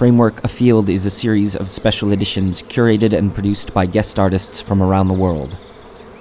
[0.00, 4.82] Framework Afield is a series of special editions curated and produced by guest artists from
[4.82, 5.58] around the world.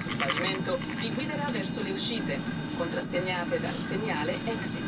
[0.00, 2.38] Sul pavimento vi guiderà verso le uscite,
[2.76, 4.82] contrassegnate dal segnale exit.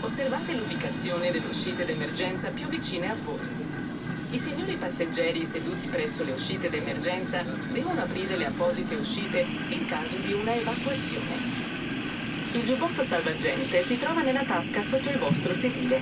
[0.00, 3.68] Osservate l'ubicazione delle uscite d'emergenza più vicine a voi.
[4.30, 10.16] I signori passeggeri seduti presso le uscite d'emergenza devono aprire le apposite uscite in caso
[10.16, 11.68] di una evacuazione.
[12.52, 16.00] Il giubbotto salvagente si trova nella tasca sotto il vostro sedile.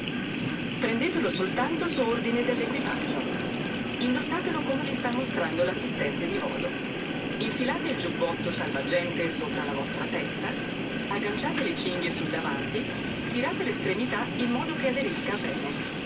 [0.78, 3.20] Prendetelo soltanto su ordine dell'equipaggio.
[3.98, 6.97] Indossatelo come vi sta mostrando l'assistente di volo.
[7.40, 10.48] Infilate il giubbotto salvagente sopra la vostra testa,
[11.06, 12.82] agganciate le cinghie sul davanti,
[13.30, 15.96] tirate l'estremità in modo che aderisca bene.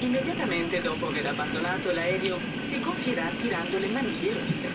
[0.00, 4.68] Immediatamente dopo aver abbandonato l'aereo si gonfierà tirando le maniglie rosse.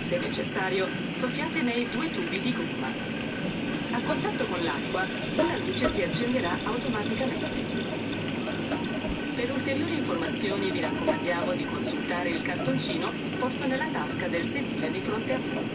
[0.00, 2.88] Se necessario, soffiate nei due tubi di gomma.
[3.92, 5.06] A contatto con l'acqua,
[5.36, 7.71] la luce si accenderà automaticamente.
[9.62, 15.34] Ulteriori informazioni vi raccomandiamo di consultare il cartoncino posto nella tasca del sedile di fronte
[15.34, 15.68] a voi.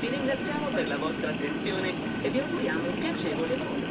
[0.00, 3.89] Vi ringraziamo per la vostra attenzione e vi auguriamo un piacevole volo.